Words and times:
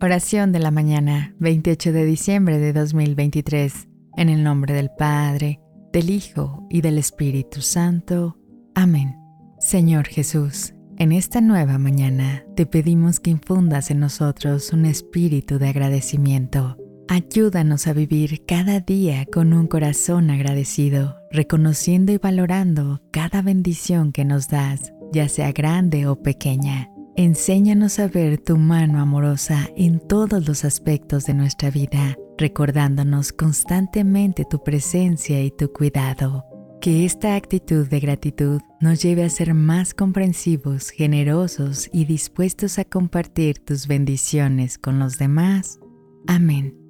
Oración 0.00 0.52
de 0.52 0.58
la 0.58 0.70
mañana, 0.70 1.34
28 1.38 1.92
de 1.92 2.04
diciembre 2.04 2.58
de 2.58 2.72
2023, 2.72 3.88
en 4.16 4.28
el 4.28 4.44
nombre 4.44 4.74
del 4.74 4.90
Padre, 4.90 5.60
del 5.92 6.10
Hijo 6.10 6.66
y 6.68 6.82
del 6.82 6.98
Espíritu 6.98 7.62
Santo. 7.62 8.38
Amén. 8.74 9.16
Señor 9.58 10.06
Jesús, 10.06 10.74
en 10.98 11.12
esta 11.12 11.40
nueva 11.40 11.78
mañana 11.78 12.44
te 12.56 12.66
pedimos 12.66 13.20
que 13.20 13.30
infundas 13.30 13.90
en 13.90 14.00
nosotros 14.00 14.72
un 14.72 14.84
espíritu 14.84 15.58
de 15.58 15.68
agradecimiento. 15.68 16.76
Ayúdanos 17.08 17.86
a 17.86 17.94
vivir 17.94 18.44
cada 18.46 18.80
día 18.80 19.24
con 19.26 19.52
un 19.52 19.66
corazón 19.66 20.30
agradecido, 20.30 21.16
reconociendo 21.30 22.12
y 22.12 22.18
valorando 22.18 23.00
cada 23.12 23.40
bendición 23.40 24.12
que 24.12 24.24
nos 24.24 24.48
das, 24.48 24.92
ya 25.12 25.28
sea 25.28 25.52
grande 25.52 26.06
o 26.06 26.20
pequeña. 26.22 26.90
Enséñanos 27.18 27.98
a 27.98 28.08
ver 28.08 28.36
tu 28.36 28.58
mano 28.58 29.00
amorosa 29.00 29.70
en 29.74 30.00
todos 30.00 30.46
los 30.46 30.66
aspectos 30.66 31.24
de 31.24 31.32
nuestra 31.32 31.70
vida, 31.70 32.14
recordándonos 32.36 33.32
constantemente 33.32 34.44
tu 34.44 34.62
presencia 34.62 35.42
y 35.42 35.50
tu 35.50 35.72
cuidado. 35.72 36.44
Que 36.78 37.06
esta 37.06 37.34
actitud 37.34 37.88
de 37.88 38.00
gratitud 38.00 38.60
nos 38.82 39.02
lleve 39.02 39.24
a 39.24 39.30
ser 39.30 39.54
más 39.54 39.94
comprensivos, 39.94 40.90
generosos 40.90 41.88
y 41.90 42.04
dispuestos 42.04 42.78
a 42.78 42.84
compartir 42.84 43.60
tus 43.60 43.86
bendiciones 43.86 44.76
con 44.76 44.98
los 44.98 45.16
demás. 45.16 45.80
Amén. 46.26 46.85